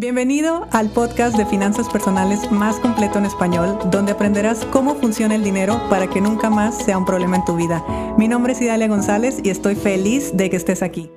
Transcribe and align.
Bienvenido 0.00 0.66
al 0.72 0.88
podcast 0.88 1.36
de 1.36 1.44
finanzas 1.44 1.86
personales 1.90 2.50
más 2.50 2.80
completo 2.80 3.18
en 3.18 3.26
español, 3.26 3.78
donde 3.90 4.12
aprenderás 4.12 4.64
cómo 4.72 4.94
funciona 4.94 5.34
el 5.34 5.44
dinero 5.44 5.78
para 5.90 6.08
que 6.08 6.22
nunca 6.22 6.48
más 6.48 6.78
sea 6.78 6.96
un 6.96 7.04
problema 7.04 7.36
en 7.36 7.44
tu 7.44 7.54
vida. 7.54 7.84
Mi 8.16 8.26
nombre 8.26 8.54
es 8.54 8.62
Idalia 8.62 8.88
González 8.88 9.40
y 9.44 9.50
estoy 9.50 9.74
feliz 9.74 10.34
de 10.34 10.48
que 10.48 10.56
estés 10.56 10.82
aquí. 10.82 11.10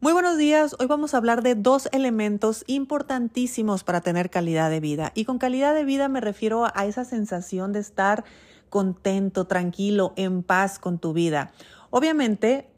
Muy 0.00 0.14
buenos 0.14 0.38
días, 0.38 0.74
hoy 0.78 0.86
vamos 0.86 1.12
a 1.12 1.18
hablar 1.18 1.42
de 1.42 1.56
dos 1.56 1.90
elementos 1.92 2.64
importantísimos 2.66 3.84
para 3.84 4.00
tener 4.00 4.30
calidad 4.30 4.70
de 4.70 4.80
vida. 4.80 5.12
Y 5.14 5.26
con 5.26 5.36
calidad 5.36 5.74
de 5.74 5.84
vida 5.84 6.08
me 6.08 6.22
refiero 6.22 6.64
a 6.74 6.86
esa 6.86 7.04
sensación 7.04 7.74
de 7.74 7.80
estar 7.80 8.24
contento, 8.70 9.46
tranquilo, 9.46 10.14
en 10.16 10.42
paz 10.42 10.78
con 10.78 10.98
tu 10.98 11.12
vida. 11.12 11.52
Obviamente, 11.90 12.71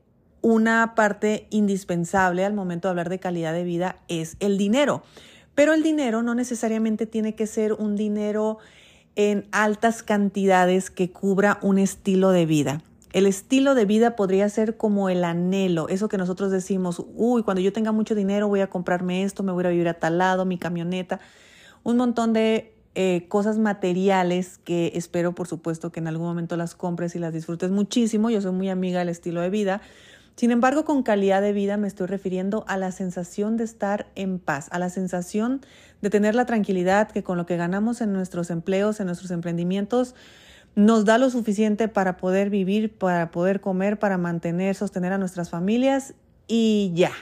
una 0.45 0.95
parte 0.95 1.47
indispensable 1.49 2.45
al 2.45 2.53
momento 2.53 2.87
de 2.87 2.91
hablar 2.91 3.09
de 3.09 3.19
calidad 3.19 3.55
de 3.55 3.65
vida 3.65 3.97
es 4.09 4.37
el 4.41 4.59
dinero. 4.59 5.03
Pero 5.55 5.73
el 5.73 5.83
dinero 5.83 6.23
no 6.23 6.35
necesariamente 6.35 7.07
tiene 7.07 7.35
que 7.35 7.47
ser 7.47 7.73
un 7.73 7.97
dinero 7.97 8.59
en 9.17 9.47
altas 9.53 10.03
cantidades 10.03 10.91
que 10.91 11.11
cubra 11.11 11.59
un 11.63 11.79
estilo 11.79 12.29
de 12.29 12.45
vida. 12.45 12.83
El 13.15 13.25
estilo 13.25 13.75
de 13.75 13.87
vida 13.87 14.17
podría 14.17 14.47
ser 14.51 14.77
como 14.77 15.09
el 15.09 15.25
anhelo, 15.25 15.89
eso 15.89 16.09
que 16.09 16.19
nosotros 16.19 16.51
decimos, 16.51 17.03
uy, 17.15 17.43
cuando 17.43 17.63
yo 17.63 17.73
tenga 17.73 17.93
mucho 17.93 18.15
dinero 18.15 18.47
voy 18.47 18.61
a 18.61 18.69
comprarme 18.69 19.23
esto, 19.23 19.45
me 19.45 19.53
voy 19.53 19.65
a 19.65 19.71
vivir 19.71 19.89
a 19.89 19.95
tal 19.95 20.19
lado, 20.19 20.45
mi 20.45 20.59
camioneta, 20.59 21.21
un 21.85 21.97
montón 21.97 22.35
de 22.35 22.75
eh, 22.97 23.25
cosas 23.29 23.59
materiales 23.59 24.59
que 24.59 24.93
espero, 24.95 25.35
por 25.35 25.49
supuesto, 25.49 25.91
que 25.91 26.01
en 26.01 26.07
algún 26.07 26.27
momento 26.27 26.57
las 26.57 26.75
compres 26.75 27.17
y 27.17 27.19
las 27.19 27.33
disfrutes 27.33 27.71
muchísimo. 27.71 28.31
Yo 28.31 28.41
soy 28.41 28.53
muy 28.53 28.69
amiga 28.69 29.01
del 29.01 29.09
estilo 29.09 29.41
de 29.41 29.51
vida, 29.51 29.81
sin 30.37 30.51
embargo, 30.51 30.85
con 30.85 31.05
calidad 31.05 31.43
de 31.43 31.53
vida 31.53 31.77
me 31.77 31.87
estoy 31.87 32.09
refiriendo 32.09 32.65
a 32.67 32.77
la 32.77 32.91
sensación 32.91 33.57
de 33.57 33.65
estar 33.65 34.07
en 34.17 34.41
paz, 34.41 34.69
a 34.73 34.81
la 34.81 34.91
sensación 34.91 35.61
de 36.03 36.11
tener 36.11 36.35
la 36.35 36.45
tranquilidad 36.45 37.11
que 37.11 37.23
con 37.23 37.39
lo 37.39 37.47
que 37.47 37.57
ganamos 37.57 38.01
en 38.01 38.13
nuestros 38.13 38.51
empleos, 38.51 38.99
en 38.99 39.07
nuestros 39.07 39.31
emprendimientos, 39.31 40.17
nos 40.75 41.05
da 41.05 41.19
lo 41.19 41.31
suficiente 41.31 41.87
para 41.87 42.17
poder 42.17 42.51
vivir, 42.51 42.93
para 42.99 43.31
poder 43.31 43.61
comer, 43.61 43.99
para 44.01 44.19
mantener, 44.19 44.75
sostener 44.75 45.13
a 45.13 45.19
nuestras 45.19 45.51
familias 45.51 46.15
y 46.49 46.91
ya. 46.95 47.13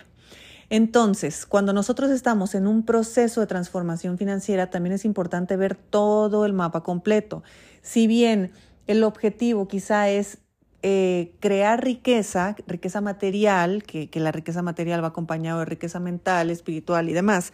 Entonces, 0.71 1.45
cuando 1.45 1.75
nosotros 1.75 2.11
estamos 2.11 2.55
en 2.55 2.67
un 2.67 2.83
proceso 2.83 3.43
de 3.43 3.47
transformación 3.47 4.17
financiera, 4.17 4.71
también 4.71 4.95
es 4.95 5.05
importante 5.05 5.55
ver 5.57 5.75
todo 5.75 6.47
el 6.47 6.55
mapa 6.55 6.83
completo. 6.83 7.43
Si 7.83 8.07
bien 8.07 8.53
el 8.87 9.05
objetivo 9.05 9.69
quizá 9.69 10.09
es 10.09 10.39
eh, 10.83 11.33
crear 11.41 11.83
riqueza, 11.83 12.57
riqueza 12.67 13.01
material, 13.01 13.83
que, 13.83 14.11
que 14.11 14.21
la 14.21 14.33
riqueza 14.33 14.63
material 14.63 15.03
va 15.03 15.09
acompañado 15.09 15.61
de 15.61 15.65
riqueza 15.65 16.01
mental, 16.01 16.51
espiritual 16.51 17.09
y 17.09 17.13
demás, 17.13 17.53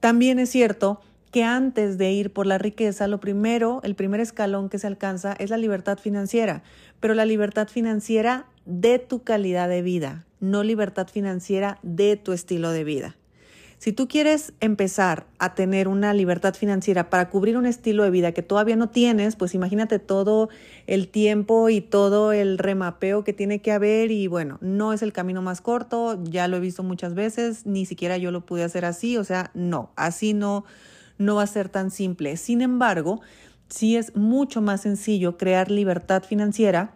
también 0.00 0.38
es 0.38 0.50
cierto 0.50 1.00
que 1.30 1.42
antes 1.42 1.98
de 1.98 2.12
ir 2.12 2.32
por 2.32 2.46
la 2.46 2.58
riqueza, 2.58 3.08
lo 3.08 3.18
primero, 3.18 3.80
el 3.82 3.96
primer 3.96 4.20
escalón 4.20 4.68
que 4.68 4.78
se 4.78 4.86
alcanza 4.86 5.32
es 5.32 5.50
la 5.50 5.56
libertad 5.56 5.98
financiera, 5.98 6.62
pero 7.00 7.14
la 7.14 7.24
libertad 7.24 7.66
financiera 7.66 8.46
de 8.66 9.00
tu 9.00 9.24
calidad 9.24 9.68
de 9.68 9.82
vida, 9.82 10.26
no 10.38 10.62
libertad 10.62 11.08
financiera 11.08 11.78
de 11.82 12.16
tu 12.16 12.32
estilo 12.32 12.70
de 12.70 12.84
vida. 12.84 13.16
Si 13.84 13.92
tú 13.92 14.08
quieres 14.08 14.54
empezar 14.60 15.26
a 15.38 15.54
tener 15.54 15.88
una 15.88 16.14
libertad 16.14 16.54
financiera 16.54 17.10
para 17.10 17.28
cubrir 17.28 17.58
un 17.58 17.66
estilo 17.66 18.02
de 18.02 18.08
vida 18.08 18.32
que 18.32 18.40
todavía 18.40 18.76
no 18.76 18.88
tienes, 18.88 19.36
pues 19.36 19.54
imagínate 19.54 19.98
todo 19.98 20.48
el 20.86 21.08
tiempo 21.08 21.68
y 21.68 21.82
todo 21.82 22.32
el 22.32 22.56
remapeo 22.56 23.24
que 23.24 23.34
tiene 23.34 23.60
que 23.60 23.72
haber 23.72 24.10
y 24.10 24.26
bueno, 24.26 24.56
no 24.62 24.94
es 24.94 25.02
el 25.02 25.12
camino 25.12 25.42
más 25.42 25.60
corto, 25.60 26.18
ya 26.24 26.48
lo 26.48 26.56
he 26.56 26.60
visto 26.60 26.82
muchas 26.82 27.12
veces, 27.12 27.66
ni 27.66 27.84
siquiera 27.84 28.16
yo 28.16 28.30
lo 28.30 28.46
pude 28.46 28.64
hacer 28.64 28.86
así, 28.86 29.18
o 29.18 29.24
sea, 29.24 29.50
no, 29.52 29.90
así 29.96 30.32
no 30.32 30.64
no 31.18 31.34
va 31.34 31.42
a 31.42 31.46
ser 31.46 31.68
tan 31.68 31.90
simple. 31.90 32.38
Sin 32.38 32.62
embargo, 32.62 33.20
sí 33.68 33.98
es 33.98 34.16
mucho 34.16 34.62
más 34.62 34.80
sencillo 34.80 35.36
crear 35.36 35.70
libertad 35.70 36.22
financiera 36.22 36.94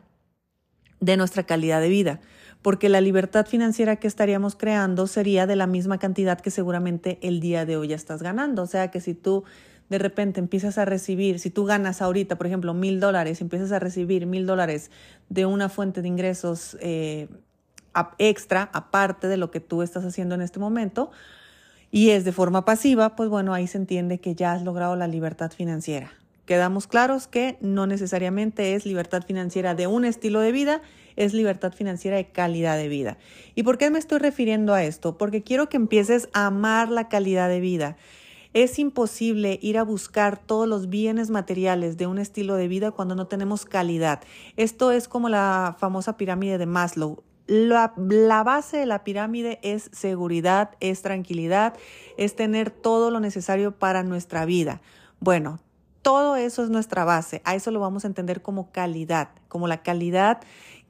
de 1.01 1.19
nuestra 1.19 1.43
calidad 1.43 1.83
de 1.83 1.91
vida 1.91 2.21
porque 2.63 2.89
la 2.89 3.01
libertad 3.01 3.47
financiera 3.47 3.97
que 3.97 4.09
estaríamos 4.09 4.57
creando 4.57 5.07
sería 5.07 5.47
de 5.47 5.57
la 5.57 5.67
misma 5.67 5.99
cantidad 5.99 6.41
que 6.41 6.51
seguramente 6.51 7.19
el 7.23 7.41
día 7.41 7.65
de 7.65 7.77
hoy 7.77 7.89
ya 7.89 7.97
estás 7.97 8.23
ganando. 8.23 8.63
O 8.63 8.67
sea 8.67 8.91
que 8.91 9.01
si 9.01 9.15
tú 9.15 9.45
de 9.89 9.99
repente 9.99 10.41
empiezas 10.41 10.77
a 10.79 10.85
recibir, 10.85 11.39
si 11.39 11.51
tú 11.51 11.65
ganas 11.65 12.03
ahorita, 12.03 12.37
por 12.37 12.47
ejemplo, 12.47 12.75
mil 12.75 13.01
dólares, 13.01 13.41
empiezas 13.41 13.73
a 13.73 13.79
recibir 13.79 14.27
mil 14.27 14.47
dólares 14.47 14.91
de 15.29 15.47
una 15.47 15.69
fuente 15.69 16.03
de 16.03 16.09
ingresos 16.09 16.77
eh, 16.81 17.29
extra, 18.19 18.71
aparte 18.73 19.29
de 19.29 19.37
lo 19.37 19.51
que 19.51 19.61
tú 19.61 19.83
estás 19.83 20.05
haciendo 20.05 20.35
en 20.35 20.43
este 20.43 20.59
momento, 20.59 21.11
y 21.91 22.11
es 22.11 22.25
de 22.25 22.33
forma 22.33 22.65
pasiva, 22.67 23.17
pues 23.17 23.31
bueno, 23.31 23.55
ahí 23.55 23.67
se 23.67 23.79
entiende 23.79 24.19
que 24.19 24.35
ya 24.35 24.53
has 24.53 24.63
logrado 24.63 24.95
la 24.95 25.09
libertad 25.09 25.51
financiera. 25.51 26.13
Quedamos 26.45 26.87
claros 26.87 27.27
que 27.27 27.57
no 27.61 27.87
necesariamente 27.87 28.75
es 28.75 28.85
libertad 28.85 29.23
financiera 29.23 29.75
de 29.75 29.87
un 29.87 30.05
estilo 30.05 30.41
de 30.41 30.53
vida, 30.53 30.83
es 31.19 31.35
libertad 31.35 31.73
financiera 31.73 32.17
de 32.17 32.31
calidad 32.31 32.77
de 32.77 32.89
vida. 32.89 33.19
¿Y 33.57 33.65
por 33.65 33.77
qué 33.77 33.91
me 33.91 33.99
estoy 33.99 34.21
refiriendo 34.21 34.73
a 34.73 34.85
esto? 34.85 35.19
Porque 35.19 35.43
quiero 35.43 35.69
que 35.69 35.77
empieces 35.77 36.29
a 36.33 36.47
amar 36.47 36.91
la 36.91 37.09
calidad 37.09 37.49
de 37.49 37.59
vida. 37.59 37.97
Es 38.55 38.79
imposible 38.79 39.59
ir 39.61 39.79
a 39.79 39.83
buscar 39.83 40.39
todos 40.39 40.69
los 40.69 40.89
bienes 40.89 41.29
materiales 41.29 41.97
de 41.97 42.07
un 42.07 42.19
estilo 42.19 42.55
de 42.55 42.69
vida 42.69 42.93
cuando 42.93 43.17
no 43.17 43.27
tenemos 43.27 43.65
calidad. 43.65 44.23
Esto 44.57 44.93
es 44.93 45.09
como 45.09 45.29
la 45.29 45.77
famosa 45.79 46.17
pirámide 46.17 46.57
de 46.57 46.67
Maslow. 46.67 47.25
La, 47.49 47.95
la, 47.97 48.45
base 48.45 48.77
de 48.77 48.87
la 48.87 49.03
pirámide 49.03 49.59
es 49.63 49.91
seguridad, 49.93 50.71
es 50.81 51.03
tranquilidad, 51.03 51.75
es 52.17 52.37
tener 52.37 52.71
todo 52.71 53.11
lo 53.11 53.21
necesario 53.21 53.73
para 53.73 54.03
nuestra 54.05 54.45
vida. 54.45 54.83
Bueno, 55.19 55.59
todo 56.03 56.37
eso 56.37 56.63
es 56.63 56.71
nuestra 56.71 57.05
base. 57.05 57.43
A 57.45 57.55
eso 57.55 57.71
lo 57.71 57.81
vamos 57.81 58.05
a 58.05 58.07
entender 58.07 58.41
como 58.41 58.71
calidad, 58.71 59.31
como 59.49 59.67
la 59.67 59.83
calidad 59.83 60.41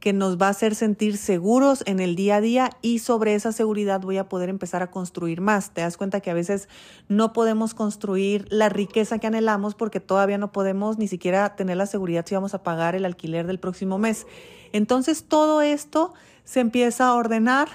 que 0.00 0.12
nos 0.12 0.40
va 0.40 0.46
a 0.46 0.50
hacer 0.50 0.74
sentir 0.74 1.16
seguros 1.16 1.82
en 1.86 2.00
el 2.00 2.14
día 2.14 2.36
a 2.36 2.40
día 2.40 2.70
y 2.82 3.00
sobre 3.00 3.34
esa 3.34 3.52
seguridad 3.52 4.00
voy 4.00 4.18
a 4.18 4.28
poder 4.28 4.48
empezar 4.48 4.82
a 4.82 4.90
construir 4.90 5.40
más. 5.40 5.70
Te 5.70 5.80
das 5.80 5.96
cuenta 5.96 6.20
que 6.20 6.30
a 6.30 6.34
veces 6.34 6.68
no 7.08 7.32
podemos 7.32 7.74
construir 7.74 8.46
la 8.50 8.68
riqueza 8.68 9.18
que 9.18 9.26
anhelamos 9.26 9.74
porque 9.74 10.00
todavía 10.00 10.38
no 10.38 10.52
podemos 10.52 10.98
ni 10.98 11.08
siquiera 11.08 11.56
tener 11.56 11.76
la 11.76 11.86
seguridad 11.86 12.24
si 12.26 12.34
vamos 12.34 12.54
a 12.54 12.62
pagar 12.62 12.94
el 12.94 13.04
alquiler 13.04 13.46
del 13.46 13.58
próximo 13.58 13.98
mes. 13.98 14.26
Entonces 14.72 15.24
todo 15.24 15.62
esto 15.62 16.14
se 16.44 16.60
empieza 16.60 17.08
a 17.08 17.14
ordenar 17.14 17.68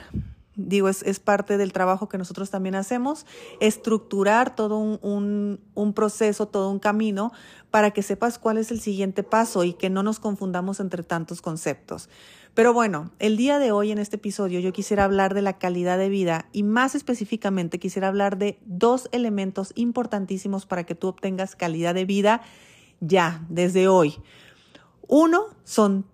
digo, 0.55 0.89
es, 0.89 1.03
es, 1.03 1.19
parte 1.19 1.57
del 1.57 1.73
trabajo 1.73 2.09
que 2.09 2.17
nosotros 2.17 2.49
también 2.49 2.75
hacemos, 2.75 3.25
estructurar 3.59 4.55
todo 4.55 4.77
un, 4.77 5.59
un, 5.73 5.93
proceso, 5.93 6.47
todo 6.47 6.69
un 6.69 6.79
camino 6.79 7.31
para 7.71 7.91
que 7.91 8.01
sepas 8.01 8.39
cuál 8.39 8.57
es 8.57 8.71
el 8.71 8.79
siguiente 8.79 9.23
paso 9.23 9.63
y 9.63 9.73
que 9.73 9.89
no 9.89 10.03
nos 10.03 10.19
confundamos 10.19 10.79
entre 10.79 11.03
tantos 11.03 11.41
conceptos. 11.41 12.09
Pero 12.53 12.71
bueno, 12.71 13.11
el 13.17 13.35
día 13.35 13.57
de 13.57 13.71
hoy 13.71 13.91
en 13.91 13.97
este 13.97 14.17
episodio 14.17 14.59
yo 14.59 14.73
quisiera 14.73 15.05
hablar 15.05 15.33
de 15.33 15.41
la 15.41 15.57
calidad 15.57 15.97
de 15.97 16.09
vida 16.09 16.45
y 16.51 16.61
más 16.61 16.93
específicamente 16.93 17.79
quisiera 17.79 18.07
hablar 18.07 18.37
de 18.37 18.59
dos 18.65 19.09
elementos 19.11 19.71
importantísimos 19.75 20.67
para 20.67 20.83
que 20.83 20.93
tú 20.93 21.07
obtengas 21.07 21.55
calidad 21.55 21.95
de 21.95 22.05
vida 22.05 22.41
ya, 22.99 23.43
desde 23.49 23.87
hoy. 23.87 24.17
Uno 25.07 25.47
son 25.63 26.05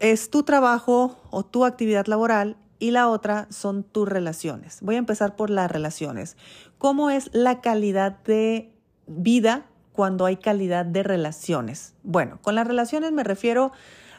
es 0.00 0.30
tu 0.30 0.42
trabajo 0.42 1.18
o 1.30 1.44
tu 1.44 1.66
actividad 1.66 2.06
laboral 2.06 2.56
y 2.80 2.90
la 2.90 3.08
otra 3.08 3.46
son 3.50 3.84
tus 3.84 4.08
relaciones. 4.08 4.78
Voy 4.80 4.96
a 4.96 4.98
empezar 4.98 5.36
por 5.36 5.50
las 5.50 5.70
relaciones. 5.70 6.36
¿Cómo 6.78 7.10
es 7.10 7.30
la 7.32 7.60
calidad 7.60 8.18
de 8.24 8.72
vida 9.06 9.66
cuando 9.92 10.26
hay 10.26 10.38
calidad 10.38 10.84
de 10.84 11.04
relaciones? 11.04 11.94
Bueno, 12.02 12.38
con 12.42 12.56
las 12.56 12.66
relaciones 12.66 13.12
me 13.12 13.22
refiero 13.22 13.70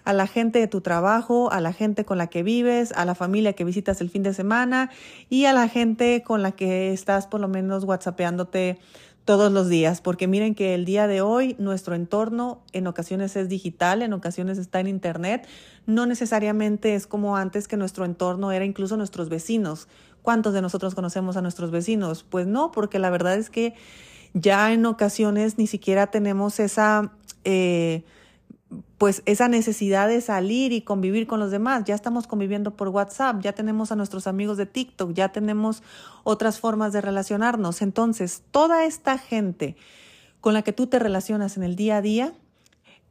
a 0.03 0.13
la 0.13 0.27
gente 0.27 0.59
de 0.59 0.67
tu 0.67 0.81
trabajo, 0.81 1.51
a 1.51 1.61
la 1.61 1.73
gente 1.73 2.05
con 2.05 2.17
la 2.17 2.27
que 2.27 2.43
vives, 2.43 2.91
a 2.93 3.05
la 3.05 3.15
familia 3.15 3.53
que 3.53 3.63
visitas 3.63 4.01
el 4.01 4.09
fin 4.09 4.23
de 4.23 4.33
semana 4.33 4.89
y 5.29 5.45
a 5.45 5.53
la 5.53 5.67
gente 5.67 6.23
con 6.23 6.41
la 6.41 6.51
que 6.51 6.93
estás 6.93 7.27
por 7.27 7.39
lo 7.39 7.47
menos 7.47 7.83
whatsappeándote 7.83 8.79
todos 9.25 9.51
los 9.51 9.69
días, 9.69 10.01
porque 10.01 10.27
miren 10.27 10.55
que 10.55 10.73
el 10.73 10.85
día 10.85 11.07
de 11.07 11.21
hoy 11.21 11.55
nuestro 11.59 11.95
entorno 11.95 12.63
en 12.73 12.87
ocasiones 12.87 13.35
es 13.35 13.49
digital, 13.49 14.01
en 14.01 14.13
ocasiones 14.13 14.57
está 14.57 14.79
en 14.79 14.87
Internet, 14.87 15.47
no 15.85 16.05
necesariamente 16.05 16.95
es 16.95 17.07
como 17.07 17.37
antes 17.37 17.67
que 17.67 17.77
nuestro 17.77 18.05
entorno 18.05 18.51
era 18.51 18.65
incluso 18.65 18.97
nuestros 18.97 19.29
vecinos. 19.29 19.87
¿Cuántos 20.21 20.53
de 20.53 20.61
nosotros 20.61 20.95
conocemos 20.95 21.37
a 21.37 21.41
nuestros 21.41 21.71
vecinos? 21.71 22.23
Pues 22.23 22.47
no, 22.47 22.71
porque 22.71 22.99
la 22.99 23.09
verdad 23.09 23.35
es 23.35 23.49
que 23.49 23.73
ya 24.33 24.71
en 24.73 24.85
ocasiones 24.85 25.57
ni 25.57 25.67
siquiera 25.67 26.07
tenemos 26.07 26.59
esa... 26.59 27.11
Eh, 27.43 28.03
pues 28.97 29.21
esa 29.25 29.47
necesidad 29.47 30.07
de 30.07 30.21
salir 30.21 30.71
y 30.71 30.81
convivir 30.81 31.27
con 31.27 31.39
los 31.39 31.51
demás. 31.51 31.83
Ya 31.85 31.95
estamos 31.95 32.27
conviviendo 32.27 32.75
por 32.75 32.89
WhatsApp, 32.89 33.41
ya 33.41 33.53
tenemos 33.53 33.91
a 33.91 33.95
nuestros 33.95 34.27
amigos 34.27 34.57
de 34.57 34.65
TikTok, 34.65 35.13
ya 35.13 35.29
tenemos 35.29 35.83
otras 36.23 36.59
formas 36.59 36.93
de 36.93 37.01
relacionarnos. 37.01 37.81
Entonces, 37.81 38.43
toda 38.51 38.85
esta 38.85 39.17
gente 39.17 39.75
con 40.39 40.53
la 40.53 40.61
que 40.61 40.73
tú 40.73 40.87
te 40.87 40.99
relacionas 40.99 41.57
en 41.57 41.63
el 41.63 41.75
día 41.75 41.97
a 41.97 42.01
día 42.01 42.33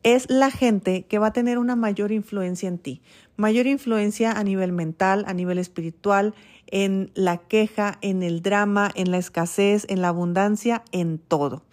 es 0.03 0.31
la 0.31 0.51
gente 0.51 1.05
que 1.05 1.19
va 1.19 1.29
a 1.29 1.33
tener 1.33 1.59
una 1.59 1.77
mayor 1.77 2.11
influencia 2.11 2.69
en 2.69 2.79
ti, 2.79 3.03
mayor 3.37 3.67
influencia 3.67 4.33
a 4.33 4.43
nivel 4.45 4.73
mental, 4.73 5.25
a 5.27 5.35
nivel 5.35 5.59
espiritual, 5.59 6.35
en 6.69 7.11
la 7.15 7.37
queja, 7.39 7.99
en 8.01 8.23
el 8.23 8.43
drama, 8.43 8.91
en 8.95 9.11
la 9.11 9.19
escasez, 9.19 9.85
en 9.89 10.01
la 10.01 10.09
abundancia, 10.09 10.85
en 10.93 11.19
todo. 11.19 11.65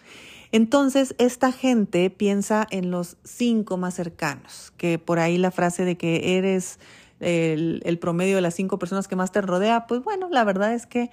Entonces, 0.51 1.15
esta 1.17 1.51
gente 1.51 2.09
piensa 2.09 2.67
en 2.71 2.91
los 2.91 3.17
cinco 3.23 3.77
más 3.77 3.95
cercanos, 3.95 4.71
que 4.77 4.99
por 4.99 5.19
ahí 5.19 5.37
la 5.37 5.51
frase 5.51 5.85
de 5.85 5.97
que 5.97 6.37
eres 6.37 6.79
el, 7.19 7.97
promedio 7.99 8.35
de 8.35 8.41
las 8.41 8.55
cinco 8.55 8.79
personas 8.79 9.07
que 9.07 9.15
más 9.15 9.31
te 9.31 9.41
rodea, 9.41 9.87
pues 9.87 10.03
bueno, 10.03 10.29
la 10.31 10.43
verdad 10.43 10.73
es 10.73 10.85
que 10.85 11.09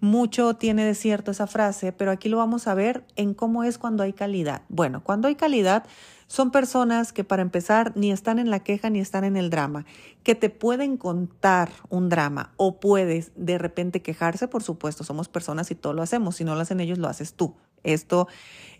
mucho 0.00 0.54
tiene 0.54 0.84
de 0.84 0.94
cierto 0.94 1.30
esa 1.30 1.46
frase, 1.46 1.92
pero 1.92 2.10
aquí 2.10 2.28
lo 2.28 2.36
vamos 2.36 2.66
a 2.68 2.74
ver 2.74 3.04
en 3.16 3.32
cómo 3.32 3.64
es 3.64 3.78
cuando 3.78 4.02
hay 4.02 4.12
calidad. 4.12 4.62
Bueno, 4.68 5.02
cuando 5.02 5.28
hay 5.28 5.36
calidad 5.36 5.84
son 6.26 6.50
personas 6.50 7.12
que 7.12 7.24
para 7.24 7.42
empezar 7.42 7.92
ni 7.96 8.10
están 8.10 8.38
en 8.38 8.50
la 8.50 8.60
queja 8.60 8.90
ni 8.90 9.00
están 9.00 9.24
en 9.24 9.36
el 9.36 9.48
drama, 9.48 9.86
que 10.22 10.34
te 10.34 10.50
pueden 10.50 10.96
contar 10.96 11.70
un 11.88 12.08
drama 12.08 12.52
o 12.56 12.78
puedes 12.78 13.32
de 13.36 13.58
repente 13.58 14.02
quejarse, 14.02 14.48
por 14.48 14.62
supuesto, 14.62 15.02
somos 15.02 15.28
personas 15.28 15.70
y 15.70 15.76
todo 15.76 15.94
lo 15.94 16.02
hacemos, 16.02 16.36
si 16.36 16.44
no 16.44 16.54
lo 16.54 16.60
hacen 16.60 16.80
ellos, 16.80 16.98
lo 16.98 17.08
haces 17.08 17.34
tú. 17.34 17.54
Esto 17.86 18.28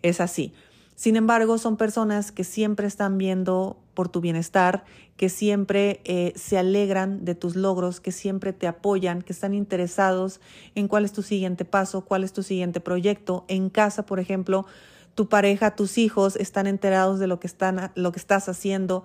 es 0.02 0.20
así. 0.20 0.52
Sin 0.94 1.16
embargo, 1.16 1.58
son 1.58 1.76
personas 1.76 2.32
que 2.32 2.42
siempre 2.42 2.86
están 2.86 3.18
viendo 3.18 3.78
por 3.92 4.08
tu 4.08 4.20
bienestar, 4.20 4.84
que 5.16 5.28
siempre 5.28 6.00
eh, 6.04 6.32
se 6.36 6.58
alegran 6.58 7.24
de 7.24 7.34
tus 7.34 7.54
logros, 7.54 8.00
que 8.00 8.12
siempre 8.12 8.52
te 8.52 8.66
apoyan, 8.66 9.22
que 9.22 9.32
están 9.32 9.54
interesados 9.54 10.40
en 10.74 10.88
cuál 10.88 11.04
es 11.04 11.12
tu 11.12 11.22
siguiente 11.22 11.64
paso, 11.64 12.02
cuál 12.04 12.24
es 12.24 12.32
tu 12.32 12.42
siguiente 12.42 12.80
proyecto. 12.80 13.44
En 13.48 13.68
casa, 13.68 14.06
por 14.06 14.20
ejemplo, 14.20 14.66
tu 15.14 15.28
pareja, 15.28 15.74
tus 15.74 15.98
hijos 15.98 16.36
están 16.36 16.66
enterados 16.66 17.18
de 17.18 17.26
lo 17.26 17.40
que, 17.40 17.46
están, 17.46 17.90
lo 17.94 18.12
que 18.12 18.18
estás 18.18 18.48
haciendo, 18.48 19.04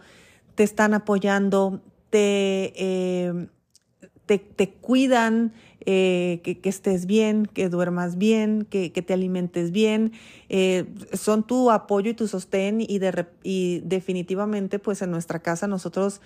te 0.56 0.64
están 0.64 0.94
apoyando, 0.94 1.82
te, 2.10 2.74
eh, 2.76 3.48
te, 4.26 4.70
cuidan, 4.74 5.54
eh, 5.86 6.42
que, 6.44 6.70
estés 6.70 7.06
bien, 7.06 7.46
que 7.46 7.70
duermas 7.70 8.18
bien, 8.18 8.66
que, 8.70 8.90
te 8.90 9.14
alimentes 9.14 9.72
bien, 9.72 10.12
eh, 10.50 10.86
son 11.14 11.46
tu 11.46 11.72
apoyo 11.72 12.12
y 12.12 12.14
tu 12.14 12.28
sostén 12.28 12.82
y, 12.82 13.00
de, 13.00 13.26
y 13.44 13.82
definitivamente 13.84 14.80
pues 14.80 15.02
en 15.02 15.12
nuestra 15.12 15.40
casa 15.40 15.68
nosotros 15.68 16.22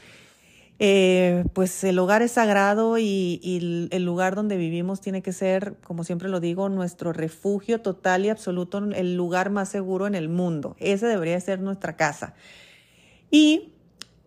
eh, 0.78 1.46
pues 1.54 1.86
el 1.86 1.98
hogar 2.00 2.22
es 2.22 2.34
sagrado 2.34 2.98
y, 2.98 3.88
el 3.92 4.04
lugar 4.04 4.36
donde 4.36 4.58
vivimos 4.58 5.00
tiene 5.00 5.22
que 5.22 5.32
ser, 5.32 5.76
como 5.84 6.04
siempre 6.04 6.28
lo 6.28 6.40
digo, 6.42 6.68
nuestro 6.68 7.14
refugio 7.14 7.80
total 7.82 8.26
y 8.26 8.30
absoluto, 8.30 8.80
el 8.80 9.16
lugar 9.16 9.52
más 9.52 9.70
seguro 9.70 10.06
en 10.06 10.16
el 10.16 10.28
mundo. 10.28 10.76
Ese 10.80 11.08
debería 11.08 11.40
ser 11.40 11.62
nuestra 11.62 11.96
casa. 11.96 12.34
Y 13.32 13.75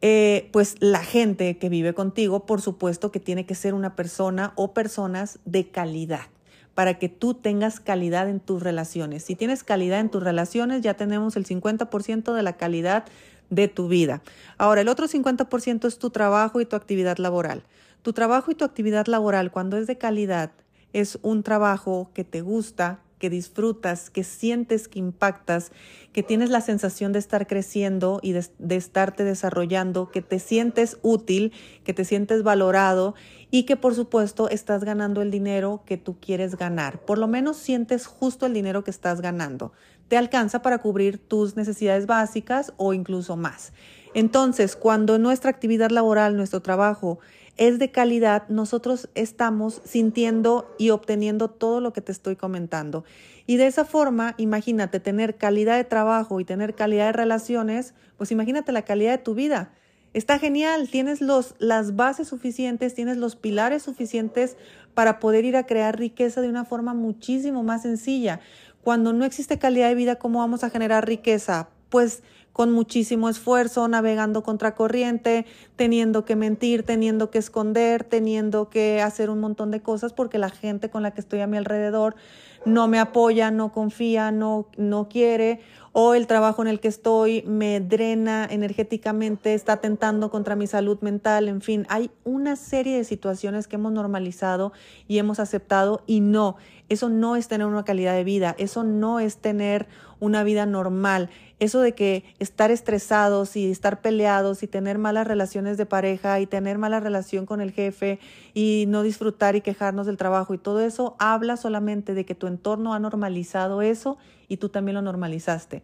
eh, 0.01 0.49
pues 0.53 0.77
la 0.81 1.03
gente 1.03 1.59
que 1.59 1.69
vive 1.69 1.93
contigo, 1.95 2.47
por 2.47 2.61
supuesto 2.61 3.11
que 3.11 3.21
tiene 3.21 3.47
que 3.47 3.55
ser 3.55 3.75
una 3.75 3.97
persona 3.97 4.53
o 4.57 4.73
personas 4.73 5.39
de 5.45 5.69
calidad 5.69 6.27
para 6.75 6.95
que 7.01 7.09
tú 7.09 7.35
tengas 7.35 7.81
calidad 7.81 8.29
en 8.29 8.39
tus 8.39 8.63
relaciones. 8.63 9.25
Si 9.25 9.35
tienes 9.35 9.65
calidad 9.65 9.99
en 9.99 10.11
tus 10.11 10.23
relaciones, 10.23 10.81
ya 10.81 10.95
tenemos 10.95 11.35
el 11.37 11.45
50% 11.45 12.33
de 12.33 12.43
la 12.45 12.57
calidad 12.57 13.05
de 13.51 13.67
tu 13.67 13.89
vida. 13.89 14.23
Ahora, 14.59 14.83
el 14.83 14.89
otro 14.89 15.09
50% 15.09 15.89
es 15.89 15.99
tu 15.99 16.11
trabajo 16.11 16.61
y 16.61 16.67
tu 16.67 16.77
actividad 16.77 17.19
laboral. 17.19 17.65
Tu 18.03 18.13
trabajo 18.13 18.53
y 18.53 18.55
tu 18.55 18.65
actividad 18.65 19.07
laboral, 19.07 19.51
cuando 19.51 19.77
es 19.77 19.89
de 19.89 19.99
calidad, 19.99 20.53
es 20.93 21.19
un 21.23 21.43
trabajo 21.43 22.13
que 22.15 22.23
te 22.23 22.43
gusta, 22.43 23.01
que 23.19 23.31
disfrutas, 23.31 24.11
que 24.11 24.25
sientes 24.25 24.89
que 24.89 24.99
impactas, 24.99 25.73
que 26.13 26.23
tienes 26.23 26.51
la 26.51 26.61
sensación 26.61 27.13
de 27.13 27.19
estar 27.19 27.47
creciendo 27.47 28.21
y 28.23 28.33
de, 28.33 28.77
estarte 28.77 29.25
desarrollando, 29.25 30.11
que 30.11 30.23
te 30.23 30.39
sientes 30.39 30.99
útil, 31.03 31.53
que 31.85 31.95
te 31.95 32.05
sientes 32.05 32.43
valorado 32.43 33.15
y 33.51 33.65
que 33.65 33.77
por 33.77 33.95
supuesto 33.95 34.49
estás 34.49 34.85
ganando 34.85 35.23
el 35.23 35.31
dinero 35.31 35.83
que 35.85 35.97
tú 35.97 36.17
quieres 36.21 36.57
ganar. 36.57 37.01
Por 37.01 37.19
lo 37.19 37.29
menos 37.29 37.57
sientes 37.57 38.07
justo 38.07 38.47
el 38.47 38.55
dinero 38.55 38.85
que 38.85 38.91
estás 38.91 39.21
ganando 39.21 39.73
te 40.09 40.17
alcanza 40.17 40.63
para 40.63 40.79
cubrir 40.79 41.19
tus 41.19 41.57
necesidades 41.57 42.07
básicas 42.07 42.73
o 42.77 42.95
incluso 42.95 43.37
más. 43.37 43.73
Entonces, 44.15 44.75
cuando 44.75 45.19
nuestra 45.19 45.51
actividad 45.51 45.91
laboral, 45.91 46.37
nuestro 46.37 46.61
trabajo 46.61 47.19
es 47.59 47.79
de 47.79 47.91
calidad, 47.91 48.49
nosotros 48.49 49.11
estamos 49.15 49.83
sintiendo 49.85 50.75
y 50.79 50.91
obteniendo 50.91 51.49
todo 51.49 51.81
lo 51.81 51.93
que 51.93 52.01
te 52.01 52.13
estoy 52.13 52.37
comentando. 52.37 53.05
Y 53.47 53.57
de 53.57 53.67
esa 53.67 53.85
forma, 53.85 54.35
imagínate 54.39 55.01
tener 55.01 55.37
calidad 55.37 55.77
de 55.77 55.85
trabajo 55.85 56.41
y 56.41 56.45
tener 56.45 56.75
calidad 56.75 57.07
de 57.07 57.13
relaciones, 57.13 57.95
pues 58.17 58.31
imagínate 58.31 58.73
la 58.73 58.83
calidad 58.83 59.13
de 59.13 59.19
tu 59.19 59.35
vida. 59.35 59.73
Está 60.15 60.39
genial, 60.39 60.89
tienes 60.89 61.21
los, 61.21 61.55
las 61.59 61.97
bases 61.97 62.29
suficientes, 62.29 62.95
tienes 62.95 63.17
los 63.17 63.37
pilares 63.37 63.83
suficientes 63.83 64.57
para 64.95 65.19
poder 65.19 65.45
ir 65.45 65.57
a 65.57 65.67
crear 65.67 65.99
riqueza 65.99 66.41
de 66.41 66.49
una 66.49 66.65
forma 66.65 66.95
muchísimo 66.95 67.63
más 67.63 67.83
sencilla. 67.83 68.41
Cuando 68.83 69.13
no 69.13 69.25
existe 69.25 69.59
calidad 69.59 69.89
de 69.89 69.95
vida, 69.95 70.17
¿cómo 70.17 70.39
vamos 70.39 70.65
a 70.65 70.71
generar 70.71 71.07
riqueza? 71.07 71.69
Pues 71.89 72.23
con 72.53 72.73
muchísimo 72.73 73.29
esfuerzo, 73.29 73.87
navegando 73.89 74.43
contracorriente, 74.43 75.47
teniendo 75.77 76.25
que 76.25 76.37
mentir, 76.37 76.83
teniendo 76.83 77.31
que 77.31 77.39
esconder, 77.39 78.05
teniendo 78.05 78.69
que 78.69 79.01
hacer 79.01 79.31
un 79.31 79.41
montón 79.41 79.71
de 79.71 79.81
cosas 79.81 80.13
porque 80.13 80.39
la 80.39 80.51
gente 80.51 80.91
con 80.91 81.03
la 81.03 81.13
que 81.13 81.21
estoy 81.21 81.41
a 81.41 81.47
mi 81.47 81.57
alrededor 81.57 82.17
no 82.65 82.89
me 82.89 82.99
apoya, 82.99 83.51
no 83.51 83.73
confía, 83.73 84.31
no, 84.31 84.67
no 84.77 85.09
quiere, 85.09 85.61
o 85.93 86.15
el 86.15 86.27
trabajo 86.27 86.63
en 86.63 86.69
el 86.69 86.81
que 86.81 86.89
estoy 86.89 87.43
me 87.47 87.81
drena 87.81 88.47
energéticamente, 88.49 89.55
está 89.55 89.75
atentando 89.75 90.31
contra 90.31 90.55
mi 90.55 90.67
salud 90.67 90.99
mental, 91.01 91.49
en 91.49 91.61
fin, 91.61 91.87
hay 91.89 92.11
una 92.25 92.57
serie 92.57 92.97
de 92.97 93.05
situaciones 93.05 93.67
que 93.67 93.77
hemos 93.77 93.93
normalizado 93.93 94.73
y 95.07 95.19
hemos 95.19 95.41
aceptado 95.41 96.03
y 96.07 96.21
no, 96.21 96.57
eso 96.89 97.09
no 97.09 97.37
es 97.37 97.49
tener 97.49 97.67
una 97.67 97.85
calidad 97.85 98.15
de 98.15 98.25
vida, 98.25 98.55
eso 98.59 98.85
no 98.85 99.21
es 99.21 99.39
tener 99.39 99.89
una 100.21 100.45
vida 100.45 100.67
normal. 100.67 101.31
Eso 101.61 101.81
de 101.81 101.95
que 101.95 102.25
estar 102.39 102.71
estresados 102.71 103.57
y 103.57 103.71
estar 103.71 104.01
peleados 104.01 104.63
y 104.63 104.67
tener 104.67 104.99
malas 104.99 105.27
relaciones 105.27 105.77
de 105.77 105.87
pareja 105.87 106.41
y 106.41 106.47
tener 106.47 106.79
mala 106.79 107.01
relación 107.01 107.47
con 107.47 107.61
el 107.61 107.73
jefe 107.73 108.19
y 108.55 108.85
no 108.89 109.03
disfrutar 109.03 109.57
y 109.57 109.61
quejarnos 109.61 110.07
del 110.07 110.17
trabajo 110.17 110.55
y 110.55 110.59
todo 110.59 110.81
eso 110.81 111.17
habla 111.19 111.57
solamente 111.57 112.15
de 112.15 112.25
que 112.25 112.35
tu 112.35 112.47
entorno 112.47 112.95
ha 112.95 112.99
normalizado 112.99 113.83
eso 113.83 114.19
y 114.47 114.59
tú 114.59 114.69
también 114.69 114.95
lo 114.95 115.03
normalizaste. 115.03 115.83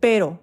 Pero 0.00 0.38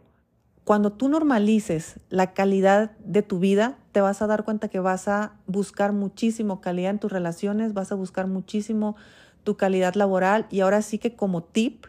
cuando 0.63 0.91
tú 0.91 1.09
normalices 1.09 1.99
la 2.09 2.33
calidad 2.33 2.91
de 2.99 3.23
tu 3.23 3.39
vida, 3.39 3.77
te 3.91 4.01
vas 4.01 4.21
a 4.21 4.27
dar 4.27 4.43
cuenta 4.43 4.67
que 4.67 4.79
vas 4.79 5.07
a 5.07 5.33
buscar 5.47 5.91
muchísimo 5.91 6.61
calidad 6.61 6.91
en 6.91 6.99
tus 6.99 7.11
relaciones, 7.11 7.73
vas 7.73 7.91
a 7.91 7.95
buscar 7.95 8.27
muchísimo 8.27 8.95
tu 9.43 9.57
calidad 9.57 9.95
laboral 9.95 10.45
y 10.51 10.59
ahora 10.59 10.81
sí 10.81 10.99
que 10.99 11.15
como 11.15 11.43
tip, 11.43 11.85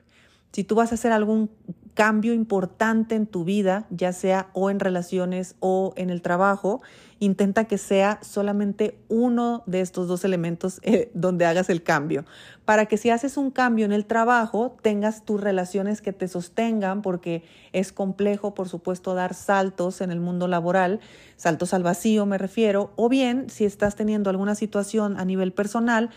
si 0.52 0.64
tú 0.64 0.74
vas 0.74 0.92
a 0.92 0.94
hacer 0.94 1.12
algún 1.12 1.50
cambio 1.94 2.32
importante 2.32 3.14
en 3.14 3.26
tu 3.26 3.44
vida, 3.44 3.86
ya 3.90 4.12
sea 4.12 4.48
o 4.54 4.70
en 4.70 4.80
relaciones 4.80 5.56
o 5.60 5.92
en 5.96 6.10
el 6.10 6.22
trabajo, 6.22 6.80
intenta 7.18 7.66
que 7.66 7.78
sea 7.78 8.18
solamente 8.22 8.98
uno 9.08 9.62
de 9.66 9.80
estos 9.80 10.08
dos 10.08 10.24
elementos 10.24 10.80
eh, 10.82 11.10
donde 11.14 11.44
hagas 11.44 11.70
el 11.70 11.82
cambio, 11.82 12.24
para 12.64 12.86
que 12.86 12.96
si 12.96 13.10
haces 13.10 13.36
un 13.36 13.50
cambio 13.50 13.84
en 13.84 13.92
el 13.92 14.06
trabajo, 14.06 14.76
tengas 14.82 15.24
tus 15.24 15.40
relaciones 15.40 16.00
que 16.00 16.12
te 16.12 16.28
sostengan, 16.28 17.02
porque 17.02 17.44
es 17.72 17.92
complejo, 17.92 18.54
por 18.54 18.68
supuesto, 18.68 19.14
dar 19.14 19.34
saltos 19.34 20.00
en 20.00 20.10
el 20.10 20.20
mundo 20.20 20.48
laboral, 20.48 21.00
saltos 21.36 21.74
al 21.74 21.82
vacío 21.82 22.24
me 22.26 22.38
refiero, 22.38 22.92
o 22.96 23.08
bien 23.08 23.50
si 23.50 23.64
estás 23.64 23.96
teniendo 23.96 24.30
alguna 24.30 24.54
situación 24.54 25.18
a 25.18 25.24
nivel 25.24 25.52
personal, 25.52 26.10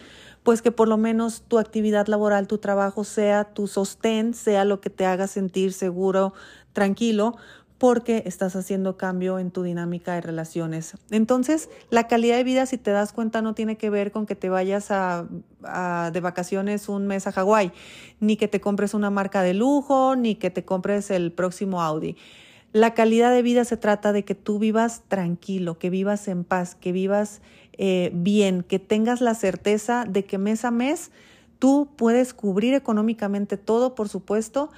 pues 0.45 0.61
que 0.61 0.71
por 0.71 0.87
lo 0.87 0.97
menos 0.97 1.43
tu 1.47 1.57
actividad 1.57 2.05
laboral, 2.05 2.47
tu 2.47 2.59
trabajo 2.59 3.03
sea 3.03 3.45
tu 3.45 3.65
sostén, 3.65 4.35
sea 4.35 4.63
lo 4.63 4.79
que 4.79 4.91
te 4.91 5.07
haga 5.07 5.25
sentir 5.25 5.73
seguro, 5.73 6.33
tranquilo, 6.71 7.35
porque 7.79 8.21
estás 8.27 8.55
haciendo 8.55 8.95
cambio 8.95 9.39
en 9.39 9.49
tu 9.49 9.63
dinámica 9.63 10.13
de 10.13 10.21
relaciones. 10.21 10.93
Entonces, 11.09 11.71
la 11.89 12.07
calidad 12.07 12.37
de 12.37 12.43
vida, 12.43 12.67
si 12.67 12.77
te 12.77 12.91
das 12.91 13.11
cuenta, 13.11 13.41
no 13.41 13.55
tiene 13.55 13.75
que 13.75 13.89
ver 13.89 14.11
con 14.11 14.27
que 14.27 14.35
te 14.35 14.49
vayas 14.49 14.91
a, 14.91 15.25
de 16.13 16.19
vacaciones 16.21 16.89
un 16.89 17.07
mes 17.07 17.25
a 17.25 17.31
Hawái, 17.31 17.71
ni 18.19 18.37
que 18.37 18.47
te 18.47 18.61
compres 18.61 18.93
una 18.93 19.09
marca 19.09 19.41
de 19.41 19.55
lujo, 19.55 20.15
ni 20.15 20.35
que 20.35 20.51
te 20.51 20.63
compres 20.63 21.09
el 21.09 21.31
próximo 21.31 21.81
Audi. 21.81 22.17
La 22.71 22.93
calidad 22.93 23.31
de 23.31 23.41
vida 23.41 23.65
se 23.65 23.77
trata 23.77 24.13
de 24.13 24.23
que 24.23 24.35
tú 24.35 24.59
vivas 24.59 25.01
tranquilo, 25.07 25.79
que 25.79 25.89
vivas 25.89 26.27
en 26.27 26.43
paz, 26.43 26.75
que 26.75 26.91
vivas 26.91 27.41
eh, 27.77 28.11
bien, 28.13 28.63
que 28.63 28.79
tengas 28.79 29.21
la 29.21 29.35
certeza 29.35 30.05
de 30.07 30.25
que 30.25 30.37
mes 30.37 30.65
a 30.65 30.71
mes 30.71 31.11
tú 31.59 31.89
puedes 31.95 32.33
cubrir 32.33 32.73
económicamente 32.73 33.57
todo, 33.57 33.95
por 33.95 34.09
supuesto, 34.09 34.69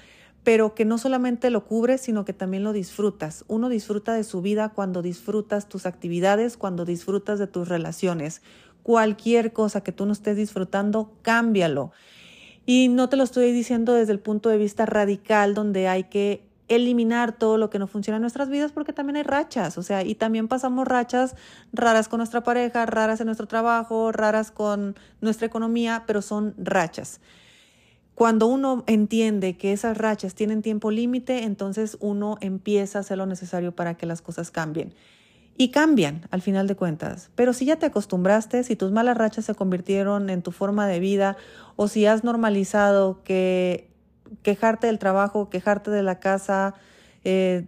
pero 0.43 0.73
que 0.75 0.85
no 0.85 0.97
solamente 0.97 1.49
lo 1.49 1.65
cubres, 1.65 2.01
sino 2.01 2.23
que 2.23 2.33
también 2.33 2.63
lo 2.63 2.71
disfrutas. 2.71 3.43
Uno 3.47 3.67
disfruta 3.67 4.13
de 4.13 4.23
su 4.23 4.41
vida 4.41 4.69
cuando 4.69 5.01
disfrutas 5.01 5.67
tus 5.67 5.85
actividades, 5.85 6.55
cuando 6.55 6.85
disfrutas 6.85 7.37
de 7.37 7.47
tus 7.47 7.67
relaciones. 7.67 8.41
Cualquier 8.81 9.51
cosa 9.51 9.81
que 9.81 9.91
tú 9.91 10.05
no 10.05 10.13
estés 10.13 10.37
disfrutando, 10.37 11.11
cámbialo. 11.21 11.91
Y 12.65 12.87
no 12.87 13.09
te 13.09 13.17
lo 13.17 13.23
estoy 13.23 13.51
diciendo 13.51 13.93
desde 13.93 14.13
el 14.13 14.19
punto 14.19 14.47
de 14.49 14.57
vista 14.57 14.85
radical, 14.85 15.53
donde 15.53 15.89
hay 15.89 16.05
que 16.05 16.46
eliminar 16.67 17.37
todo 17.37 17.57
lo 17.57 17.69
que 17.69 17.79
no 17.79 17.87
funciona 17.87 18.17
en 18.17 18.21
nuestras 18.21 18.49
vidas 18.49 18.71
porque 18.71 18.93
también 18.93 19.17
hay 19.17 19.23
rachas, 19.23 19.77
o 19.77 19.83
sea, 19.83 20.03
y 20.03 20.15
también 20.15 20.47
pasamos 20.47 20.87
rachas 20.87 21.35
raras 21.71 22.07
con 22.07 22.17
nuestra 22.17 22.43
pareja, 22.43 22.85
raras 22.85 23.19
en 23.21 23.27
nuestro 23.27 23.47
trabajo, 23.47 24.11
raras 24.11 24.51
con 24.51 24.95
nuestra 25.21 25.47
economía, 25.47 26.03
pero 26.05 26.21
son 26.21 26.53
rachas. 26.57 27.21
Cuando 28.17 28.47
uno 28.47 28.83
entiende 28.87 29.57
que 29.57 29.73
esas 29.73 29.95
rachas 29.95 30.33
tienen 30.33 30.63
tiempo 30.63 30.89
límite, 30.89 31.43
entonces 31.43 31.97
uno 31.99 32.37
empieza 32.41 32.97
a 32.97 33.01
hacer 33.01 33.19
lo 33.19 33.27
necesario 33.27 33.75
para 33.75 33.95
que 33.95 34.07
las 34.07 34.23
cosas 34.23 34.49
cambien. 34.49 34.95
Y 35.55 35.69
cambian 35.69 36.27
al 36.31 36.41
final 36.41 36.67
de 36.67 36.75
cuentas. 36.75 37.29
Pero 37.35 37.53
si 37.53 37.65
ya 37.65 37.75
te 37.75 37.85
acostumbraste, 37.85 38.63
si 38.63 38.75
tus 38.75 38.91
malas 38.91 39.17
rachas 39.17 39.45
se 39.45 39.53
convirtieron 39.53 40.31
en 40.31 40.41
tu 40.41 40.51
forma 40.51 40.87
de 40.87 40.99
vida 40.99 41.37
o 41.75 41.87
si 41.87 42.07
has 42.07 42.23
normalizado 42.23 43.21
que 43.23 43.91
quejarte 44.41 44.87
del 44.87 44.99
trabajo, 44.99 45.49
quejarte 45.49 45.91
de 45.91 46.03
la 46.03 46.19
casa, 46.19 46.75
eh, 47.23 47.65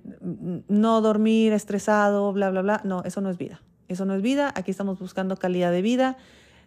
no 0.67 1.01
dormir 1.01 1.53
estresado, 1.53 2.31
bla, 2.33 2.49
bla, 2.49 2.61
bla. 2.61 2.81
No, 2.83 3.03
eso 3.03 3.21
no 3.21 3.29
es 3.29 3.37
vida. 3.37 3.61
Eso 3.87 4.05
no 4.05 4.13
es 4.15 4.21
vida. 4.21 4.51
Aquí 4.55 4.71
estamos 4.71 4.99
buscando 4.99 5.35
calidad 5.37 5.71
de 5.71 5.81
vida. 5.81 6.17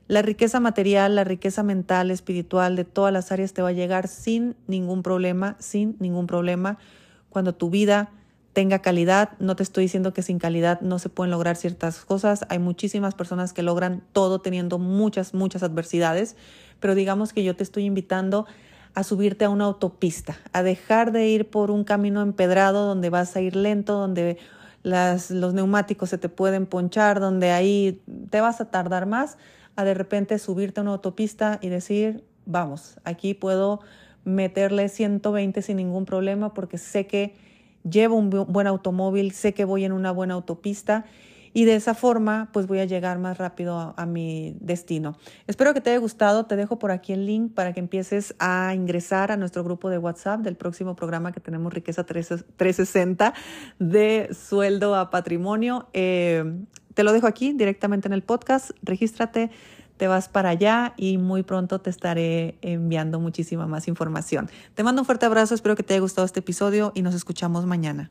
La 0.09 0.23
riqueza 0.23 0.61
material, 0.61 1.15
la 1.15 1.25
riqueza 1.25 1.63
mental, 1.63 2.11
espiritual, 2.11 2.77
de 2.77 2.85
todas 2.85 3.13
las 3.13 3.33
áreas 3.33 3.53
te 3.53 3.63
va 3.63 3.69
a 3.69 3.73
llegar 3.73 4.09
sin 4.09 4.57
ningún 4.67 5.03
problema, 5.03 5.57
sin 5.59 5.97
ningún 6.01 6.27
problema. 6.27 6.79
Cuando 7.31 7.55
tu 7.55 7.71
vida 7.71 8.11
tenga 8.53 8.81
calidad, 8.81 9.31
no 9.39 9.57
te 9.57 9.63
estoy 9.63 9.85
diciendo 9.85 10.13
que 10.13 10.23
sin 10.23 10.39
calidad 10.39 10.81
no 10.81 10.99
se 10.99 11.09
pueden 11.09 11.31
lograr 11.31 11.57
ciertas 11.57 12.05
cosas. 12.05 12.45
Hay 12.51 12.59
muchísimas 12.59 13.15
personas 13.15 13.53
que 13.53 13.63
logran 13.63 14.03
todo 14.13 14.41
teniendo 14.41 14.79
muchas, 14.79 15.33
muchas 15.33 15.63
adversidades, 15.63 16.37
pero 16.81 16.95
digamos 16.95 17.33
que 17.33 17.45
yo 17.45 17.57
te 17.57 17.63
estoy 17.63 17.85
invitando 17.85 18.47
a 18.95 19.03
subirte 19.05 19.45
a 19.45 19.51
una 19.51 19.65
autopista, 19.65 20.37
a 20.53 20.63
dejar 20.63 21.13
de 21.13 21.29
ir 21.29 21.49
por 21.49 21.71
un 21.71 21.85
camino 21.85 22.23
empedrado 22.23 22.87
donde 22.87 23.11
vas 23.11 23.37
a 23.37 23.41
ir 23.41 23.57
lento, 23.57 23.95
donde 23.95 24.39
los 24.83 25.55
neumáticos 25.55 26.11
se 26.11 26.19
te 26.19 26.29
pueden 26.29 26.67
ponchar, 26.67 27.21
donde 27.21 27.51
ahí 27.51 28.03
te 28.31 28.41
vas 28.41 28.61
a 28.61 28.71
tardar 28.71 29.07
más, 29.07 29.39
a 29.77 29.85
de 29.85 29.95
repente 29.95 30.39
subirte 30.39 30.81
a 30.81 30.83
una 30.83 30.93
autopista 30.93 31.59
y 31.63 31.69
decir, 31.69 32.25
vamos, 32.45 32.99
aquí 33.05 33.35
puedo 33.35 33.81
meterle 34.25 34.89
120 34.89 35.63
sin 35.63 35.77
ningún 35.77 36.05
problema 36.05 36.53
porque 36.53 36.79
sé 36.79 37.07
que 37.07 37.35
llevo 37.89 38.17
un 38.17 38.31
buen 38.31 38.67
automóvil, 38.67 39.33
sé 39.33 39.55
que 39.55 39.65
voy 39.65 39.85
en 39.85 39.93
una 39.93 40.13
buena 40.13 40.35
autopista 40.35 41.05
y 41.53 41.65
de 41.65 41.77
esa 41.77 41.95
forma 41.95 42.49
pues 42.53 42.67
voy 42.67 42.81
a 42.81 42.85
llegar 42.85 43.19
más 43.19 43.39
rápido 43.39 43.95
a, 43.97 44.07
mi 44.07 44.57
destino. 44.61 45.17
Espero 45.47 45.75
que 45.75 45.81
te 45.81 45.91
haya 45.91 45.99
gustado, 45.99 46.47
te 46.47 46.57
dejo 46.57 46.79
por 46.79 46.91
aquí 46.91 47.13
el 47.13 47.27
link 47.27 47.55
para 47.55 47.73
que 47.73 47.81
empieces 47.81 48.35
a 48.39 48.75
ingresar 48.75 49.33
a 49.33 49.37
nuestro 49.37 49.65
grupo 49.65 49.91
de 49.91 49.99
WhatsApp 49.99 50.41
del 50.41 50.57
próximo 50.57 50.97
programa 50.97 51.33
que 51.33 51.41
tenemos 51.41 51.73
Riqueza 51.73 52.05
360 52.05 53.35
de 53.79 54.31
sueldo 54.33 54.95
a 54.95 55.11
patrimonio. 55.11 55.89
Eh, 55.93 56.45
te 56.95 57.05
lo 57.05 57.13
dejo 57.13 57.27
aquí 57.27 57.53
directamente 57.53 58.09
en 58.09 58.13
el 58.13 58.23
podcast, 58.23 58.71
regístrate 58.83 59.51
te 60.03 60.09
vas 60.09 60.29
para 60.29 60.49
allá 60.49 60.95
y 60.97 61.17
muy 61.17 61.45
pronto 61.45 61.81
te 61.81 61.89
estaré 61.89 62.59
enviando 62.61 63.21
muchísima 63.21 63.69
más 63.69 63.87
información. 63.87 64.51
Te 64.75 64.83
mando 64.83 65.03
un 65.03 65.07
fuerte 65.07 65.27
abrazo, 65.27 65.55
espero 65.55 65.77
que 65.77 65.85
te 65.85 65.95
haya 65.95 66.01
gustado 66.01 66.25
este 66.25 66.41
episodio 66.41 66.91
y 66.97 67.03
nos 67.03 67.15
escuchamos 67.15 67.67
mañana. 67.67 68.11